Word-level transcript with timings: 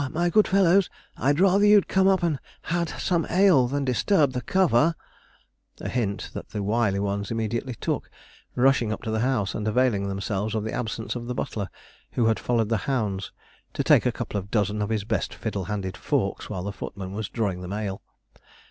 my 0.13 0.31
good 0.31 0.47
fellows, 0.47 0.89
I'd 1.15 1.39
rather 1.39 1.63
you'd 1.63 1.87
come 1.87 2.07
up 2.07 2.23
and 2.23 2.39
had 2.63 2.89
some 2.89 3.27
ale 3.29 3.67
than 3.67 3.85
disturbed 3.85 4.33
the 4.33 4.41
cover'; 4.41 4.95
a 5.79 5.89
hint 5.89 6.31
that 6.33 6.49
the 6.49 6.63
wily 6.63 6.97
ones 6.99 7.29
immediately 7.29 7.75
took, 7.75 8.09
rushing 8.55 8.91
up 8.91 9.03
to 9.03 9.11
the 9.11 9.19
house, 9.19 9.53
and 9.53 9.67
availing 9.67 10.07
themselves 10.07 10.55
of 10.55 10.63
the 10.63 10.73
absence 10.73 11.13
of 11.15 11.27
the 11.27 11.35
butler, 11.35 11.69
who 12.13 12.25
had 12.25 12.39
followed 12.39 12.69
the 12.69 12.77
hounds, 12.89 13.31
to 13.73 13.83
take 13.83 14.07
a 14.07 14.11
couple 14.11 14.39
of 14.39 14.49
dozen 14.49 14.81
of 14.81 14.89
his 14.89 15.03
best 15.03 15.35
fiddle 15.35 15.65
handled 15.65 15.95
forks 15.97 16.49
while 16.49 16.63
the 16.63 16.73
footman 16.73 17.11
was 17.13 17.29
drawing 17.29 17.61
them 17.61 17.69
the 17.69 17.77
ale. 17.77 18.01